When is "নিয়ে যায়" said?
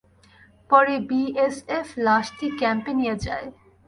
2.99-3.47